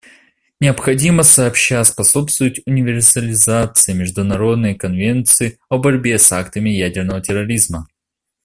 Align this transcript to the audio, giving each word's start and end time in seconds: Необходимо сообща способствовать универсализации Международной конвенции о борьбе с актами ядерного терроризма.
Необходимо 0.59 1.21
сообща 1.21 1.83
способствовать 1.83 2.59
универсализации 2.65 3.93
Международной 3.93 4.73
конвенции 4.73 5.59
о 5.69 5.77
борьбе 5.77 6.17
с 6.17 6.31
актами 6.31 6.71
ядерного 6.71 7.21
терроризма. 7.21 7.87